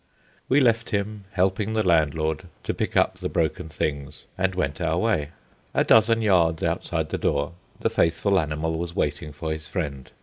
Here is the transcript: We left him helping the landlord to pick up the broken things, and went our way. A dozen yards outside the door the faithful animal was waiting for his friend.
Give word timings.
We 0.49 0.59
left 0.61 0.89
him 0.89 1.25
helping 1.33 1.73
the 1.73 1.85
landlord 1.87 2.47
to 2.63 2.73
pick 2.73 2.97
up 2.97 3.19
the 3.19 3.29
broken 3.29 3.69
things, 3.69 4.23
and 4.35 4.55
went 4.55 4.81
our 4.81 4.97
way. 4.97 5.29
A 5.75 5.83
dozen 5.83 6.23
yards 6.23 6.63
outside 6.63 7.09
the 7.09 7.19
door 7.19 7.51
the 7.81 7.89
faithful 7.91 8.39
animal 8.39 8.79
was 8.79 8.95
waiting 8.95 9.31
for 9.31 9.51
his 9.51 9.67
friend. 9.67 10.09